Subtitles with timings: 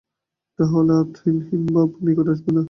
[0.59, 2.59] তা হলে আর হীন বুদ্ধি, হীন ভাব নিকটে আসবে না।